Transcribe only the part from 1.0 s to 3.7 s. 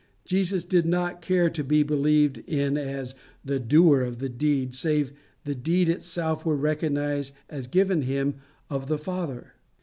care to be believed in as the